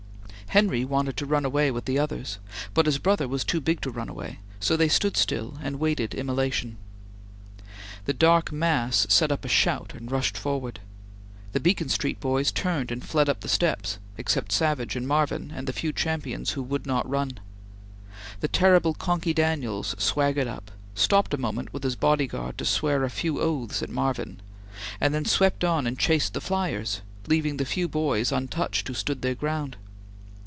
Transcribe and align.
Henry 0.51 0.83
wanted 0.83 1.15
to 1.15 1.25
run 1.25 1.45
away 1.45 1.71
with 1.71 1.85
the 1.85 1.97
others, 1.97 2.37
but 2.73 2.85
his 2.85 2.97
brother 2.97 3.25
was 3.25 3.45
too 3.45 3.61
big 3.61 3.79
to 3.79 3.89
run 3.89 4.09
away, 4.09 4.39
so 4.59 4.75
they 4.75 4.89
stood 4.89 5.15
still 5.15 5.57
and 5.63 5.79
waited 5.79 6.13
immolation. 6.13 6.75
The 8.03 8.11
dark 8.11 8.51
mass 8.51 9.07
set 9.09 9.31
up 9.31 9.45
a 9.45 9.47
shout, 9.47 9.93
and 9.95 10.11
rushed 10.11 10.37
forward. 10.37 10.81
The 11.53 11.61
Beacon 11.61 11.87
Street 11.87 12.19
boys 12.19 12.51
turned 12.51 12.91
and 12.91 13.01
fled 13.01 13.29
up 13.29 13.39
the 13.39 13.47
steps, 13.47 13.97
except 14.17 14.51
Savage 14.51 14.97
and 14.97 15.07
Marvin 15.07 15.53
and 15.55 15.67
the 15.67 15.71
few 15.71 15.93
champions 15.93 16.49
who 16.51 16.63
would 16.63 16.85
not 16.85 17.09
run. 17.09 17.39
The 18.41 18.49
terrible 18.49 18.93
Conky 18.93 19.33
Daniels 19.33 19.95
swaggered 19.99 20.47
up, 20.47 20.69
stopped 20.95 21.33
a 21.33 21.37
moment 21.37 21.71
with 21.71 21.83
his 21.83 21.95
body 21.95 22.27
guard 22.27 22.57
to 22.57 22.65
swear 22.65 23.05
a 23.05 23.09
few 23.09 23.39
oaths 23.39 23.81
at 23.81 23.89
Marvin, 23.89 24.41
and 24.99 25.13
then 25.13 25.23
swept 25.23 25.63
on 25.63 25.87
and 25.87 25.97
chased 25.97 26.33
the 26.33 26.41
flyers, 26.41 26.99
leaving 27.25 27.55
the 27.55 27.63
few 27.63 27.87
boys 27.87 28.33
untouched 28.33 28.89
who 28.89 28.93
stood 28.93 29.21
their 29.21 29.33
ground. 29.35 29.77